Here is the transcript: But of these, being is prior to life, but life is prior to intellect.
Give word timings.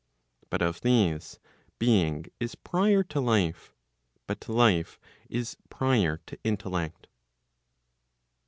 But 0.49 0.63
of 0.63 0.81
these, 0.81 1.37
being 1.77 2.25
is 2.39 2.55
prior 2.55 3.03
to 3.03 3.19
life, 3.21 3.75
but 4.25 4.49
life 4.49 4.99
is 5.29 5.57
prior 5.69 6.17
to 6.25 6.39
intellect. 6.43 7.05